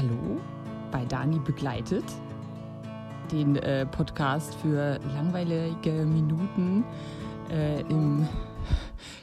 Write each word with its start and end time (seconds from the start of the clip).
Hallo 0.00 0.40
bei 0.90 1.04
Dani 1.04 1.38
begleitet, 1.40 2.04
den 3.30 3.56
äh, 3.56 3.84
Podcast 3.84 4.54
für 4.54 4.98
langweilige 5.14 5.90
Minuten 6.06 6.86
äh, 7.50 7.82
im 7.82 8.26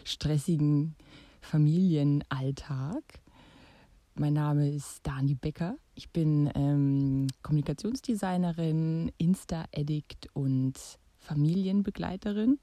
stressigen 0.04 0.96
Familienalltag. 1.42 3.02
Mein 4.14 4.34
Name 4.34 4.70
ist 4.70 5.00
Dani 5.02 5.34
Becker. 5.34 5.78
Ich 5.96 6.12
bin 6.12 6.52
ähm, 6.54 7.26
Kommunikationsdesignerin, 7.42 9.12
Insta-Addict 9.18 10.30
und 10.34 10.76
Familienbegleiterin. 11.18 12.60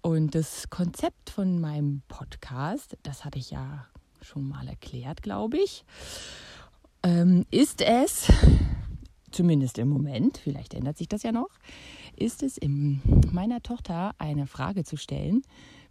Und 0.00 0.36
das 0.36 0.70
Konzept 0.70 1.30
von 1.30 1.60
meinem 1.60 2.02
Podcast, 2.06 2.96
das 3.02 3.24
hatte 3.24 3.40
ich 3.40 3.50
ja 3.50 3.84
schon 4.20 4.48
mal 4.48 4.68
erklärt, 4.68 5.24
glaube 5.24 5.56
ich, 5.58 5.84
ähm, 7.06 7.46
ist 7.52 7.82
es, 7.82 8.32
zumindest 9.30 9.78
im 9.78 9.88
Moment, 9.88 10.38
vielleicht 10.38 10.74
ändert 10.74 10.98
sich 10.98 11.08
das 11.08 11.22
ja 11.22 11.30
noch, 11.30 11.50
ist 12.16 12.42
es 12.42 12.58
in 12.58 13.00
meiner 13.30 13.62
Tochter 13.62 14.12
eine 14.18 14.48
Frage 14.48 14.82
zu 14.82 14.96
stellen, 14.96 15.42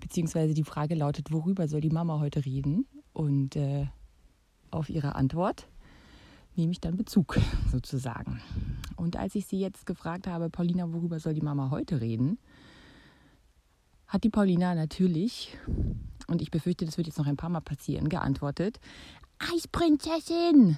beziehungsweise 0.01 0.53
die 0.53 0.65
Frage 0.65 0.93
lautet, 0.93 1.31
worüber 1.31 1.69
soll 1.69 1.79
die 1.79 1.89
Mama 1.89 2.19
heute 2.19 2.43
reden? 2.43 2.85
Und 3.13 3.55
äh, 3.55 3.85
auf 4.71 4.89
ihre 4.89 5.15
Antwort 5.15 5.69
nehme 6.57 6.73
ich 6.73 6.81
dann 6.81 6.97
Bezug 6.97 7.39
sozusagen. 7.71 8.41
Und 8.97 9.15
als 9.15 9.35
ich 9.35 9.45
sie 9.45 9.59
jetzt 9.59 9.85
gefragt 9.85 10.27
habe, 10.27 10.49
Paulina, 10.49 10.91
worüber 10.91 11.21
soll 11.21 11.33
die 11.33 11.41
Mama 11.41 11.69
heute 11.69 12.01
reden, 12.01 12.39
hat 14.07 14.25
die 14.25 14.29
Paulina 14.29 14.75
natürlich, 14.75 15.57
und 16.27 16.41
ich 16.41 16.51
befürchte, 16.51 16.83
das 16.83 16.97
wird 16.97 17.07
jetzt 17.07 17.17
noch 17.17 17.27
ein 17.27 17.37
paar 17.37 17.49
Mal 17.49 17.61
passieren, 17.61 18.09
geantwortet, 18.09 18.81
Eisprinzessin! 19.39 20.77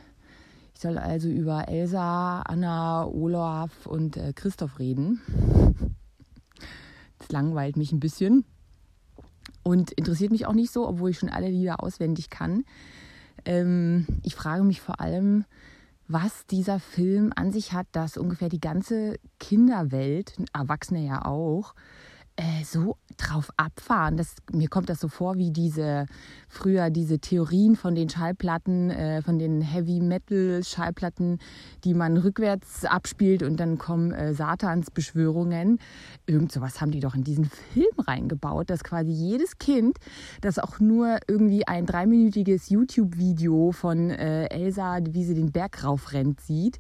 Ich 0.78 0.84
soll 0.84 1.00
also 1.00 1.28
über 1.28 1.70
Elsa, 1.70 2.42
Anna, 2.42 3.04
Olaf 3.08 3.88
und 3.88 4.16
äh, 4.16 4.32
Christoph 4.32 4.78
reden. 4.78 5.20
Das 7.18 7.32
langweilt 7.32 7.78
mich 7.78 7.92
ein 7.92 8.00
bisschen 8.00 8.46
und 9.64 9.92
interessiert 9.94 10.30
mich 10.30 10.46
auch 10.46 10.54
nicht 10.54 10.72
so, 10.72 10.88
obwohl 10.88 11.10
ich 11.10 11.18
schon 11.18 11.30
alle 11.30 11.50
Lieder 11.50 11.82
auswendig 11.82 12.30
kann. 12.30 12.64
Ähm, 13.44 14.06
ich 14.22 14.36
frage 14.36 14.64
mich 14.64 14.80
vor 14.80 15.02
allem, 15.02 15.46
was 16.08 16.46
dieser 16.46 16.80
Film 16.80 17.34
an 17.36 17.52
sich 17.52 17.74
hat, 17.74 17.88
dass 17.92 18.16
ungefähr 18.16 18.50
die 18.50 18.62
ganze 18.62 19.18
Kinderwelt, 19.40 20.36
Erwachsene 20.54 21.04
ja 21.04 21.26
auch, 21.26 21.74
äh, 22.36 22.64
so 22.64 22.98
drauf 23.18 23.50
abfahren. 23.58 24.18
Das, 24.18 24.36
mir 24.52 24.70
kommt 24.70 24.90
das 24.90 25.00
so 25.00 25.08
vor 25.08 25.38
wie 25.38 25.52
diese 25.52 26.06
früher 26.48 26.90
diese 26.90 27.20
Theorien 27.20 27.76
von 27.76 27.96
den 27.96 28.10
Schallplatten, 28.10 28.90
äh, 28.90 29.22
von 29.22 29.38
den 29.38 29.62
Heavy 29.62 30.00
Metal 30.00 30.62
Schallplatten, 30.64 31.40
die 31.84 31.94
man 31.94 32.18
rückwärts 32.18 32.86
abspielt 32.86 33.44
und 33.44 33.60
dann 33.60 33.78
kommen 33.78 34.12
äh, 34.12 34.34
Satansbeschwörungen. 34.34 35.80
Irgend 36.26 36.52
sowas 36.52 36.82
haben 36.82 36.92
die 36.92 37.00
doch 37.00 37.16
in 37.16 37.24
diesen 37.24 37.46
Film 37.46 37.88
reingebaut, 38.00 38.70
dass 38.70 38.84
quasi 38.84 39.12
jedes 39.12 39.58
Kind, 39.58 39.98
das 40.42 40.60
auch 40.60 40.80
nur 40.80 41.18
irgendwie 41.28 41.68
ein 41.68 41.86
dreiminütiges 41.86 42.70
YouTube-Video 42.70 43.72
von 43.72 44.10
äh, 44.10 44.46
Elsa, 44.46 45.00
wie 45.10 45.24
sie 45.24 45.36
den 45.36 45.52
Berg 45.52 45.84
raufrennt, 45.84 46.40
sieht, 46.42 46.80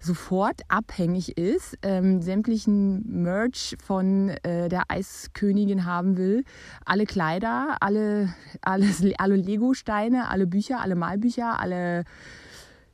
sofort 0.00 0.62
abhängig 0.68 1.36
ist, 1.36 1.76
ähm, 1.82 2.22
sämtlichen 2.22 3.22
Merch 3.22 3.76
von 3.84 4.30
äh, 4.42 4.68
der 4.68 4.84
Eiskönigin 4.88 5.77
haben 5.84 6.16
will. 6.16 6.44
Alle 6.84 7.04
Kleider, 7.04 7.76
alle, 7.80 8.34
alles, 8.62 9.04
alle 9.18 9.36
Lego-Steine, 9.36 10.28
alle 10.28 10.46
Bücher, 10.46 10.80
alle 10.80 10.94
Malbücher, 10.94 11.60
alle 11.60 12.04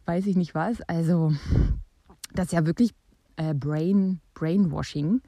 weiß 0.07 0.27
ich 0.27 0.37
nicht 0.37 0.55
was. 0.55 0.81
Also 0.83 1.33
das 2.35 2.47
ist 2.47 2.53
ja 2.53 2.67
wirklich 2.67 2.93
äh, 3.37 3.55
Brain, 3.55 4.21
Brainwashing. 4.35 5.23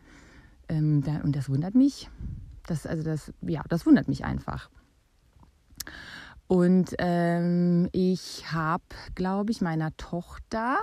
Ähm, 0.69 1.03
da, 1.03 1.19
und 1.19 1.37
das 1.37 1.49
wundert 1.49 1.75
mich. 1.75 2.11
Das, 2.67 2.87
also 2.87 3.03
das, 3.03 3.33
ja, 3.43 3.63
das 3.69 3.87
wundert 3.87 4.09
mich 4.09 4.25
einfach. 4.25 4.71
Und 6.49 6.95
ähm, 6.99 7.89
ich 7.93 8.53
habe, 8.53 8.85
glaube 9.15 9.51
ich, 9.51 9.61
meiner 9.61 9.97
Tochter 9.97 10.79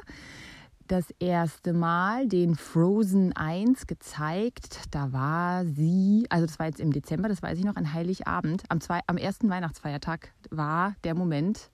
das 0.88 1.12
erste 1.20 1.74
Mal 1.74 2.28
den 2.28 2.56
Frozen 2.56 3.36
1 3.36 3.88
gezeigt. 3.88 4.82
Da 4.92 5.12
war 5.12 5.66
sie, 5.66 6.26
also 6.30 6.46
das 6.46 6.60
war 6.60 6.68
jetzt 6.68 6.80
im 6.80 6.92
Dezember, 6.92 7.30
das 7.30 7.42
weiß 7.42 7.58
ich 7.58 7.66
noch, 7.66 7.76
an 7.76 7.94
Heiligabend. 7.94 8.64
Am, 8.70 8.82
zwei, 8.82 9.00
am 9.08 9.18
ersten 9.18 9.50
Weihnachtsfeiertag 9.50 10.32
war 10.50 10.96
der 11.04 11.16
Moment. 11.16 11.72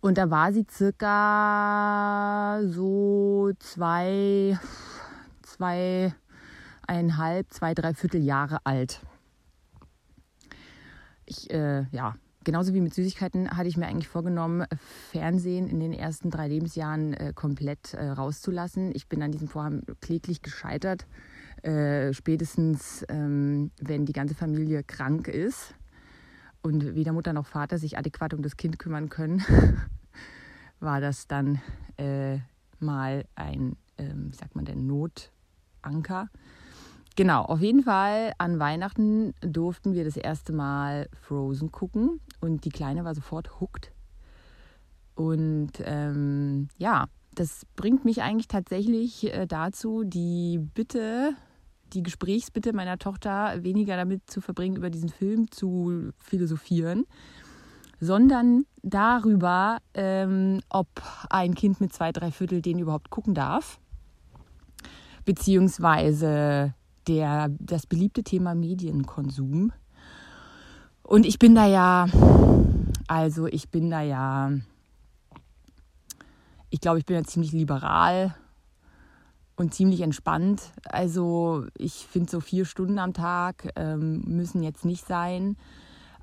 Und 0.00 0.18
da 0.18 0.30
war 0.30 0.52
sie 0.52 0.66
circa 0.70 2.60
so 2.64 3.52
zwei, 3.58 4.58
zweieinhalb, 5.42 7.52
zwei, 7.52 7.74
dreiviertel 7.74 8.22
Jahre 8.22 8.58
alt. 8.64 9.00
Ich, 11.26 11.50
äh, 11.50 11.84
ja, 11.92 12.14
genauso 12.44 12.74
wie 12.74 12.80
mit 12.80 12.94
Süßigkeiten 12.94 13.50
hatte 13.56 13.68
ich 13.68 13.76
mir 13.76 13.86
eigentlich 13.86 14.08
vorgenommen, 14.08 14.66
Fernsehen 15.10 15.68
in 15.68 15.80
den 15.80 15.92
ersten 15.92 16.30
drei 16.30 16.48
Lebensjahren 16.48 17.14
äh, 17.14 17.32
komplett 17.34 17.94
äh, 17.94 18.08
rauszulassen. 18.08 18.92
Ich 18.94 19.08
bin 19.08 19.22
an 19.22 19.32
diesem 19.32 19.48
Vorhaben 19.48 19.82
kläglich 20.00 20.42
gescheitert. 20.42 21.06
Äh, 21.62 22.12
spätestens, 22.14 23.04
ähm, 23.08 23.70
wenn 23.80 24.06
die 24.06 24.12
ganze 24.12 24.34
Familie 24.34 24.82
krank 24.82 25.28
ist 25.28 25.74
und 26.62 26.94
weder 26.94 27.12
Mutter 27.12 27.32
noch 27.32 27.46
Vater 27.46 27.78
sich 27.78 27.98
adäquat 27.98 28.34
um 28.34 28.42
das 28.42 28.56
Kind 28.56 28.78
kümmern 28.78 29.08
können, 29.08 29.44
war 30.80 31.00
das 31.00 31.26
dann 31.26 31.60
äh, 31.98 32.38
mal 32.78 33.24
ein, 33.34 33.76
ähm, 33.98 34.32
wie 34.32 34.36
sagt 34.36 34.56
man 34.56 34.64
denn, 34.64 34.86
Notanker 34.86 36.28
Genau, 37.16 37.42
auf 37.42 37.60
jeden 37.60 37.82
Fall 37.82 38.32
an 38.38 38.58
Weihnachten 38.58 39.34
durften 39.40 39.94
wir 39.94 40.04
das 40.04 40.16
erste 40.16 40.52
Mal 40.52 41.08
Frozen 41.20 41.70
gucken 41.72 42.20
und 42.40 42.64
die 42.64 42.70
Kleine 42.70 43.04
war 43.04 43.14
sofort 43.14 43.60
hooked. 43.60 43.92
Und 45.14 45.72
ähm, 45.84 46.68
ja, 46.78 47.06
das 47.34 47.66
bringt 47.76 48.04
mich 48.04 48.22
eigentlich 48.22 48.48
tatsächlich 48.48 49.32
äh, 49.34 49.46
dazu, 49.46 50.04
die 50.04 50.58
Bitte, 50.58 51.34
die 51.92 52.02
Gesprächsbitte 52.02 52.72
meiner 52.72 52.96
Tochter 52.96 53.62
weniger 53.62 53.96
damit 53.96 54.30
zu 54.30 54.40
verbringen, 54.40 54.76
über 54.76 54.88
diesen 54.88 55.10
Film 55.10 55.50
zu 55.50 56.10
philosophieren, 56.18 57.04
sondern 58.00 58.64
darüber, 58.82 59.78
ähm, 59.94 60.60
ob 60.70 60.88
ein 61.28 61.54
Kind 61.54 61.80
mit 61.80 61.92
zwei, 61.92 62.12
drei 62.12 62.30
Viertel 62.30 62.62
den 62.62 62.78
überhaupt 62.78 63.10
gucken 63.10 63.34
darf. 63.34 63.78
Beziehungsweise 65.24 66.74
der, 67.10 67.48
das 67.58 67.86
beliebte 67.86 68.22
Thema 68.22 68.54
Medienkonsum. 68.54 69.72
Und 71.02 71.26
ich 71.26 71.40
bin 71.40 71.56
da 71.56 71.66
ja, 71.66 72.06
also 73.08 73.46
ich 73.48 73.68
bin 73.68 73.90
da 73.90 74.00
ja, 74.00 74.52
ich 76.70 76.80
glaube, 76.80 77.00
ich 77.00 77.06
bin 77.06 77.16
ja 77.16 77.24
ziemlich 77.24 77.50
liberal 77.50 78.36
und 79.56 79.74
ziemlich 79.74 80.02
entspannt. 80.02 80.70
Also 80.84 81.66
ich 81.76 82.06
finde 82.06 82.30
so 82.30 82.38
vier 82.38 82.64
Stunden 82.64 83.00
am 83.00 83.12
Tag 83.12 83.72
ähm, 83.74 84.22
müssen 84.26 84.62
jetzt 84.62 84.84
nicht 84.84 85.04
sein. 85.04 85.56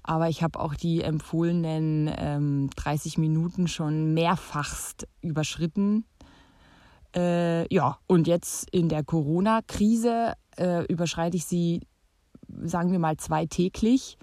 Aber 0.04 0.30
ich 0.30 0.42
habe 0.42 0.58
auch 0.58 0.74
die 0.74 1.02
empfohlenen 1.02 2.09
ähm, 2.18 2.69
30 2.78 3.18
Minuten 3.18 3.68
schon 3.68 4.14
mehrfachst 4.14 5.06
überschritten. 5.19 6.06
Äh, 7.14 7.74
ja, 7.74 7.98
und 8.08 8.25
jetzt 8.25 8.69
in 8.72 8.88
der 8.88 9.04
Corona-Krise 9.04 10.34
äh, 10.57 10.84
überschreite 10.85 11.38
ich 11.38 11.45
sie, 11.45 11.81
sagen 12.63 12.91
wir 12.91 13.00
mal, 13.00 13.18
zwei 13.18 13.45
täglich. 13.45 14.18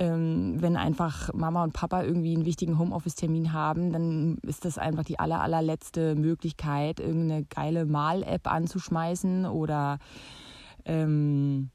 Ähm, 0.00 0.62
wenn 0.62 0.76
einfach 0.76 1.34
Mama 1.34 1.64
und 1.64 1.72
Papa 1.72 2.04
irgendwie 2.04 2.34
einen 2.34 2.44
wichtigen 2.44 2.78
Homeoffice-Termin 2.78 3.52
haben, 3.52 3.92
dann 3.92 4.38
ist 4.42 4.64
das 4.64 4.78
einfach 4.78 5.02
die 5.02 5.18
aller, 5.18 5.40
allerletzte 5.40 6.14
Möglichkeit, 6.14 7.00
irgendeine 7.00 7.44
geile 7.44 7.84
Mal-App 7.84 8.46
anzuschmeißen 8.46 9.46
oder 9.46 9.98
ähm, 10.84 11.70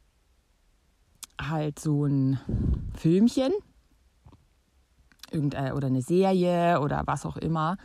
halt 1.39 1.80
so 1.80 2.06
ein 2.06 2.39
Filmchen 2.95 3.51
oder 5.33 5.88
eine 5.88 6.01
Serie 6.01 6.80
oder 6.80 7.03
was 7.06 7.25
auch 7.25 7.38
immer, 7.38 7.77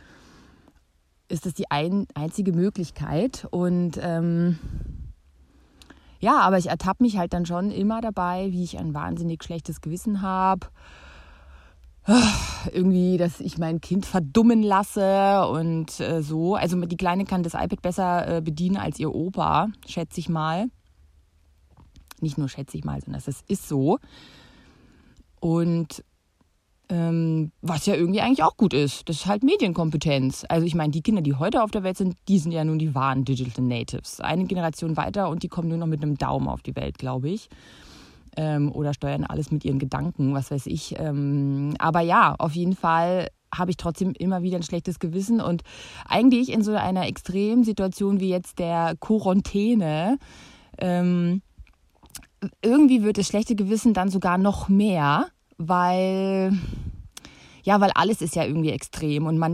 ist 1.29 1.45
das 1.45 1.53
die 1.53 1.69
ein, 1.69 2.07
einzige 2.13 2.53
Möglichkeit. 2.53 3.47
Und 3.51 3.99
ähm, 4.01 4.59
ja, 6.19 6.39
aber 6.39 6.57
ich 6.57 6.67
ertappe 6.67 7.03
mich 7.03 7.17
halt 7.17 7.33
dann 7.33 7.45
schon 7.45 7.71
immer 7.71 8.01
dabei, 8.01 8.51
wie 8.51 8.63
ich 8.63 8.77
ein 8.77 8.93
wahnsinnig 8.93 9.43
schlechtes 9.43 9.81
Gewissen 9.81 10.21
habe. 10.21 10.67
Irgendwie, 12.73 13.17
dass 13.17 13.39
ich 13.39 13.57
mein 13.57 13.81
Kind 13.81 14.05
verdummen 14.05 14.63
lasse 14.63 15.47
und 15.47 15.99
äh, 15.99 16.21
so. 16.21 16.55
Also 16.55 16.79
die 16.85 16.97
Kleine 16.97 17.25
kann 17.25 17.43
das 17.43 17.53
iPad 17.53 17.81
besser 17.81 18.37
äh, 18.37 18.41
bedienen 18.41 18.77
als 18.77 18.99
ihr 18.99 19.13
Opa, 19.13 19.69
schätze 19.87 20.19
ich 20.19 20.27
mal. 20.27 20.67
Nicht 22.19 22.37
nur 22.37 22.49
schätze 22.49 22.77
ich 22.77 22.83
mal, 22.83 22.99
sondern 22.99 23.21
es 23.25 23.43
ist 23.47 23.67
so. 23.67 23.99
Und 25.39 26.03
Ähm, 26.91 27.51
was 27.61 27.85
ja 27.85 27.93
irgendwie 27.93 28.21
eigentlich 28.21 28.43
auch 28.43 28.57
gut 28.57 28.73
ist. 28.73 29.07
Das 29.07 29.17
ist 29.17 29.25
halt 29.27 29.43
Medienkompetenz. 29.43 30.45
Also 30.49 30.65
ich 30.65 30.73
meine, 30.73 30.91
die 30.91 31.01
Kinder, 31.01 31.21
die 31.21 31.35
heute 31.35 31.61
auf 31.61 31.69
der 31.69 31.83
Welt 31.83 31.97
sind, 31.97 32.15
die 32.27 32.39
sind 32.39 32.51
ja 32.51 32.63
nun 32.63 32.79
die 32.79 32.95
wahren 32.95 33.25
Digital 33.25 33.63
Natives. 33.63 34.19
Eine 34.19 34.45
Generation 34.45 34.97
weiter 34.97 35.29
und 35.29 35.43
die 35.43 35.49
kommen 35.49 35.69
nur 35.69 35.77
noch 35.77 35.85
mit 35.85 36.01
einem 36.01 36.17
Daumen 36.17 36.47
auf 36.47 36.63
die 36.63 36.75
Welt, 36.75 36.97
glaube 36.97 37.29
ich. 37.29 37.49
Ähm, 38.35 38.71
oder 38.71 38.95
steuern 38.95 39.23
alles 39.23 39.51
mit 39.51 39.65
ihren 39.65 39.77
Gedanken, 39.77 40.33
was 40.33 40.49
weiß 40.49 40.65
ich. 40.65 40.95
Ähm, 40.97 41.75
aber 41.77 42.01
ja, 42.01 42.35
auf 42.39 42.53
jeden 42.53 42.75
Fall 42.75 43.29
habe 43.53 43.71
ich 43.71 43.77
trotzdem 43.77 44.13
immer 44.13 44.41
wieder 44.41 44.57
ein 44.57 44.63
schlechtes 44.63 44.99
Gewissen 44.99 45.41
und 45.41 45.63
eigentlich 46.07 46.49
in 46.51 46.63
so 46.63 46.73
einer 46.73 47.07
Extremsituation 47.07 48.19
wie 48.19 48.29
jetzt 48.29 48.59
der 48.59 48.95
Quarantäne 48.99 50.17
ähm, 50.79 51.41
irgendwie 52.61 53.03
wird 53.03 53.17
das 53.17 53.27
schlechte 53.27 53.55
Gewissen 53.55 53.93
dann 53.93 54.09
sogar 54.09 54.37
noch 54.37 54.69
mehr, 54.69 55.27
weil 55.59 56.53
ja, 57.63 57.79
weil 57.81 57.91
alles 57.93 58.21
ist 58.21 58.35
ja 58.35 58.45
irgendwie 58.45 58.71
extrem 58.71 59.27
und 59.27 59.37
man 59.37 59.53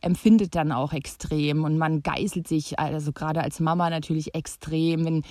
empfindet 0.00 0.54
dann 0.54 0.72
auch 0.72 0.92
extrem 0.92 1.64
und 1.64 1.76
man 1.76 2.02
geißelt 2.02 2.48
sich, 2.48 2.78
also 2.78 3.12
gerade 3.12 3.42
als 3.42 3.60
Mama 3.60 3.90
natürlich 3.90 4.34
extrem, 4.34 5.04
wenn 5.04 5.22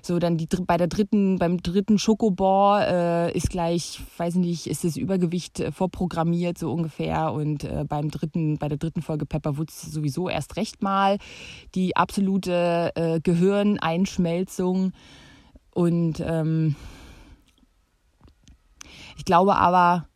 so 0.00 0.18
dann 0.18 0.38
die 0.38 0.46
bei 0.46 0.76
der 0.76 0.86
dritten, 0.86 1.38
beim 1.38 1.58
dritten 1.62 1.98
Schokobor 1.98 2.80
äh, 2.80 3.36
ist 3.36 3.50
gleich, 3.50 4.00
weiß 4.16 4.36
nicht, 4.36 4.66
ist 4.66 4.84
das 4.84 4.96
Übergewicht 4.96 5.60
äh, 5.60 5.72
vorprogrammiert 5.72 6.56
so 6.56 6.72
ungefähr 6.72 7.32
und 7.32 7.64
äh, 7.64 7.84
beim 7.86 8.10
dritten, 8.10 8.56
bei 8.56 8.68
der 8.68 8.78
dritten 8.78 9.02
Folge 9.02 9.26
Pepperwoods 9.26 9.82
sowieso 9.82 10.28
erst 10.28 10.56
recht 10.56 10.82
mal 10.82 11.18
die 11.74 11.96
absolute 11.96 12.92
äh, 12.94 13.20
Gehirneinschmelzung 13.20 14.92
und 15.74 16.22
ähm, 16.24 16.76
ich 19.16 19.24
glaube 19.24 19.56
aber, 19.56 20.06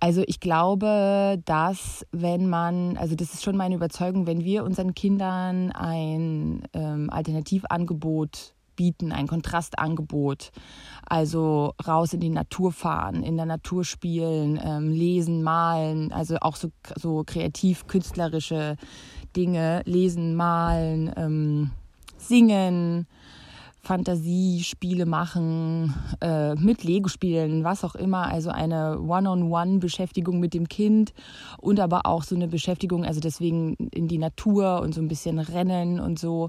also 0.00 0.24
ich 0.26 0.40
glaube, 0.40 1.40
dass 1.44 2.04
wenn 2.10 2.48
man, 2.48 2.96
also 2.96 3.14
das 3.14 3.34
ist 3.34 3.44
schon 3.44 3.56
meine 3.56 3.76
Überzeugung, 3.76 4.26
wenn 4.26 4.44
wir 4.44 4.64
unseren 4.64 4.94
Kindern 4.94 5.70
ein 5.70 6.64
ähm, 6.72 7.08
Alternativangebot 7.08 8.54
bieten, 8.74 9.12
ein 9.12 9.28
Kontrastangebot, 9.28 10.50
also 11.06 11.74
raus 11.86 12.14
in 12.14 12.20
die 12.20 12.30
Natur 12.30 12.72
fahren, 12.72 13.22
in 13.22 13.36
der 13.36 13.46
Natur 13.46 13.84
spielen, 13.84 14.60
ähm, 14.60 14.90
lesen, 14.90 15.44
malen, 15.44 16.12
also 16.12 16.38
auch 16.40 16.56
so, 16.56 16.70
so 16.96 17.22
kreativ-künstlerische 17.24 18.76
Dinge, 19.36 19.82
lesen, 19.84 20.34
malen, 20.34 21.12
ähm, 21.16 21.70
singen, 22.16 23.06
Fantasiespiele 23.84 25.06
machen, 25.06 25.92
äh, 26.20 26.54
mit 26.54 26.84
Lego 26.84 27.08
spielen, 27.08 27.64
was 27.64 27.82
auch 27.82 27.96
immer. 27.96 28.28
Also 28.28 28.50
eine 28.50 29.00
One-on-One-Beschäftigung 29.00 30.38
mit 30.38 30.54
dem 30.54 30.68
Kind 30.68 31.12
und 31.58 31.80
aber 31.80 32.06
auch 32.06 32.22
so 32.22 32.36
eine 32.36 32.46
Beschäftigung, 32.46 33.04
also 33.04 33.18
deswegen 33.18 33.74
in 33.92 34.06
die 34.06 34.18
Natur 34.18 34.80
und 34.82 34.94
so 34.94 35.00
ein 35.00 35.08
bisschen 35.08 35.40
Rennen 35.40 35.98
und 35.98 36.18
so. 36.18 36.48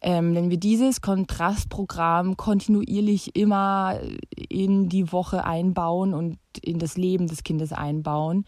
Ähm, 0.00 0.34
wenn 0.36 0.50
wir 0.50 0.58
dieses 0.58 1.00
Kontrastprogramm 1.00 2.36
kontinuierlich 2.36 3.34
immer 3.34 3.98
in 4.36 4.88
die 4.88 5.10
Woche 5.10 5.44
einbauen 5.44 6.14
und 6.14 6.38
in 6.62 6.78
das 6.78 6.96
Leben 6.96 7.26
des 7.26 7.42
Kindes 7.42 7.72
einbauen, 7.72 8.44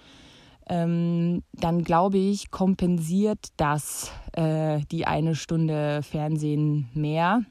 ähm, 0.68 1.42
dann 1.54 1.82
glaube 1.82 2.18
ich, 2.18 2.52
kompensiert 2.52 3.48
das 3.56 4.12
äh, 4.32 4.80
die 4.92 5.06
eine 5.06 5.34
Stunde 5.34 6.02
Fernsehen 6.02 6.88
mehr 6.94 7.42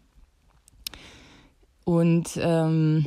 und 1.86 2.38
ähm, 2.42 3.06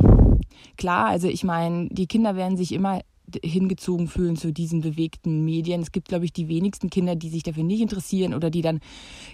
klar, 0.76 1.06
also 1.06 1.28
ich 1.28 1.44
meine, 1.44 1.88
die 1.90 2.06
Kinder 2.06 2.36
werden 2.36 2.56
sich 2.56 2.72
immer 2.72 3.00
hingezogen 3.42 4.08
fühlen 4.08 4.36
zu 4.36 4.52
diesen 4.52 4.80
bewegten 4.80 5.44
Medien. 5.44 5.82
Es 5.82 5.92
gibt, 5.92 6.08
glaube 6.08 6.24
ich, 6.24 6.32
die 6.32 6.48
wenigsten 6.48 6.88
Kinder, 6.88 7.14
die 7.14 7.28
sich 7.28 7.42
dafür 7.42 7.64
nicht 7.64 7.80
interessieren 7.80 8.34
oder 8.34 8.50
die 8.50 8.62
dann 8.62 8.80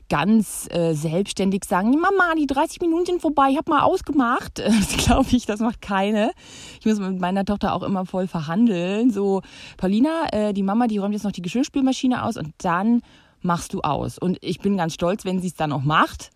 ganz 0.09 0.69
äh, 0.71 0.95
selbstständig 0.95 1.65
sagen, 1.65 1.91
Mama, 1.91 2.35
die 2.37 2.47
30 2.47 2.81
Minuten 2.81 3.07
sind 3.07 3.23
vorbei, 3.23 3.51
ich 3.51 3.57
habe 3.57 3.71
mal 3.71 3.83
ausgemacht. 3.83 4.63
Das 4.85 4.97
glaube 4.97 5.29
ich, 5.33 5.47
das 5.47 5.61
macht 5.61 5.81
keine. 5.81 6.33
Ich 6.81 6.87
muss 6.87 6.99
mit 6.99 7.21
meiner 7.21 7.45
Tochter 7.45 7.75
auch 7.75 7.83
immer 7.83 8.07
voll 8.07 8.27
verhandeln. 8.27 9.11
So, 9.11 9.43
Paulina, 9.77 10.27
äh, 10.33 10.53
die 10.53 10.63
Mama, 10.63 10.89
die 10.89 10.99
räumt 10.99 11.15
jetzt 11.15 11.25
noch 11.25 11.33
die 11.33 11.43
Geschirrspülmaschine 11.43 12.25
aus 12.25 12.37
und 12.37 12.53
dann 12.59 13.03
machst 13.41 13.73
du 13.73 13.83
aus. 13.83 14.19
Und 14.19 14.39
ich 14.41 14.59
bin 14.59 14.77
ganz 14.77 14.95
stolz, 14.95 15.25
wenn 15.25 15.41
sie 15.41 15.49
es 15.49 15.55
dann 15.55 15.73
auch 15.73 15.83
macht. 15.83 16.31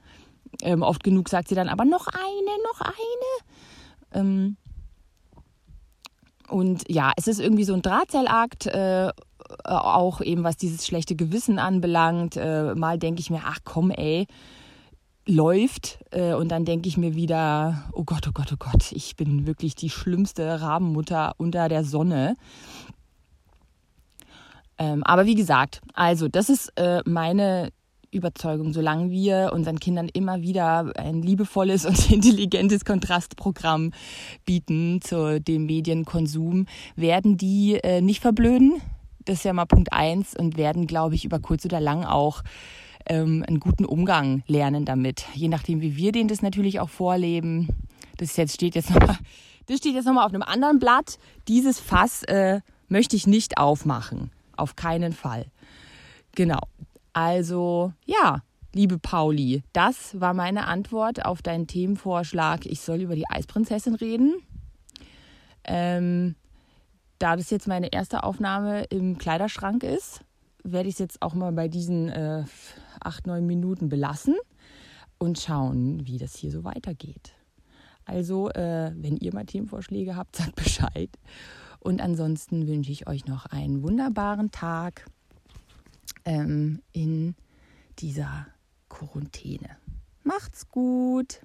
Ähm, 0.63 0.83
oft 0.83 1.03
genug 1.03 1.29
sagt 1.29 1.49
sie 1.49 1.55
dann 1.55 1.69
aber 1.69 1.85
noch 1.85 2.07
eine, 2.07 2.63
noch 2.65 2.81
eine. 2.81 4.21
Ähm, 4.21 4.57
und 6.49 6.85
ja, 6.91 7.13
es 7.17 7.29
ist 7.29 7.41
irgendwie 7.41 7.65
so 7.65 7.75
ein 7.75 7.83
Drahtseilakt, 7.83 8.67
äh, 8.67 9.11
auch 9.65 10.21
eben 10.21 10.45
was 10.45 10.57
dieses 10.57 10.87
schlechte 10.87 11.15
Gewissen 11.15 11.59
anbelangt. 11.59 12.37
Äh, 12.37 12.75
mal 12.75 12.99
denke 12.99 13.21
ich 13.21 13.31
mir, 13.31 13.43
ach 13.45 13.59
komm, 13.65 13.91
ey, 13.91 14.27
läuft. 15.27 15.99
Äh, 16.11 16.35
und 16.35 16.49
dann 16.49 16.65
denke 16.65 16.89
ich 16.89 16.97
mir 16.97 17.15
wieder, 17.15 17.85
oh 17.93 18.05
Gott, 18.05 18.27
oh 18.29 18.33
Gott, 18.33 18.53
oh 18.53 18.57
Gott, 18.59 18.93
ich 18.93 19.17
bin 19.17 19.47
wirklich 19.47 19.75
die 19.75 19.91
schlimmste 19.91 20.61
Rabenmutter 20.61 21.35
unter 21.37 21.69
der 21.69 21.85
Sonne. 21.85 22.37
Ähm, 24.79 25.03
aber 25.05 25.27
wie 25.27 25.35
gesagt, 25.35 25.81
also 25.95 26.29
das 26.29 26.49
ist 26.49 26.73
äh, 26.77 27.03
meine 27.05 27.71
Überzeugung, 28.11 28.73
solange 28.73 29.11
wir 29.11 29.51
unseren 29.53 29.79
Kindern 29.79 30.09
immer 30.09 30.41
wieder 30.41 30.93
ein 30.97 31.23
liebevolles 31.23 31.85
und 31.85 32.11
intelligentes 32.11 32.85
Kontrastprogramm 32.85 33.93
bieten 34.45 35.01
zu 35.03 35.41
dem 35.41 35.67
Medienkonsum, 35.67 36.67
werden 36.97 37.37
die 37.37 37.75
äh, 37.75 38.01
nicht 38.01 38.21
verblöden. 38.21 38.81
Das 39.25 39.39
ist 39.39 39.45
ja 39.45 39.53
mal 39.53 39.67
Punkt 39.67 39.93
eins 39.93 40.35
und 40.35 40.57
werden, 40.57 40.87
glaube 40.87 41.15
ich, 41.15 41.25
über 41.25 41.39
kurz 41.39 41.65
oder 41.65 41.81
lang 41.81 42.05
auch 42.05 42.43
ähm, 43.07 43.45
einen 43.47 43.61
guten 43.61 43.85
Umgang 43.85 44.43
lernen 44.47 44.85
damit. 44.85 45.27
Je 45.35 45.49
nachdem, 45.49 45.81
wie 45.81 45.97
wir 45.97 46.13
denen 46.13 46.29
das 46.29 46.43
natürlich 46.43 46.81
auch 46.81 46.89
vorleben. 46.89 47.69
Das 48.17 48.37
jetzt 48.37 48.55
steht 48.55 48.75
jetzt 48.75 48.91
nochmal, 48.91 49.19
das 49.67 49.79
steht 49.79 49.95
jetzt 49.95 50.07
nochmal 50.07 50.25
auf 50.25 50.33
einem 50.33 50.43
anderen 50.43 50.79
Blatt. 50.79 51.19
Dieses 51.47 51.79
Fass 51.79 52.23
äh, 52.25 52.61
möchte 52.89 53.17
ich 53.17 53.27
nicht 53.27 53.59
aufmachen. 53.59 54.31
Auf 54.57 54.77
keinen 54.77 55.13
Fall. 55.13 55.47
Genau. 56.35 56.61
Also 57.19 57.93
ja, 58.05 58.45
liebe 58.73 58.97
Pauli, 58.97 59.65
das 59.73 60.21
war 60.21 60.35
meine 60.35 60.69
Antwort 60.69 61.25
auf 61.25 61.43
deinen 61.43 61.67
Themenvorschlag. 61.67 62.65
Ich 62.65 62.81
soll 62.81 63.01
über 63.01 63.17
die 63.17 63.29
Eisprinzessin 63.29 63.97
reden. 63.97 64.37
Ähm, 65.65 66.37
da 67.19 67.35
das 67.35 67.51
jetzt 67.51 67.67
meine 67.67 67.93
erste 67.93 68.23
Aufnahme 68.23 68.85
im 68.85 69.19
Kleiderschrank 69.19 69.83
ist, 69.83 70.21
werde 70.63 70.89
ich 70.89 70.95
es 70.95 71.01
jetzt 71.01 71.21
auch 71.21 71.35
mal 71.35 71.51
bei 71.51 71.67
diesen 71.67 72.09
äh, 72.09 72.45
acht, 73.01 73.27
neun 73.27 73.49
Minuten 73.49 73.89
belassen 73.89 74.37
und 75.19 75.41
schauen, 75.41 76.07
wie 76.07 76.19
das 76.19 76.37
hier 76.37 76.53
so 76.53 76.63
weitergeht. 76.63 77.33
Also, 78.05 78.49
äh, 78.51 78.93
wenn 78.95 79.17
ihr 79.17 79.35
mal 79.35 79.45
Themenvorschläge 79.45 80.15
habt, 80.15 80.37
sagt 80.37 80.55
Bescheid. 80.55 81.11
Und 81.81 82.01
ansonsten 82.01 82.69
wünsche 82.69 82.93
ich 82.93 83.09
euch 83.09 83.27
noch 83.27 83.47
einen 83.47 83.83
wunderbaren 83.83 84.53
Tag 84.53 85.07
ähm, 86.25 86.83
in 86.93 87.35
dieser 87.99 88.47
Quarantäne. 88.89 89.77
Macht's 90.25 90.69
gut! 90.69 91.41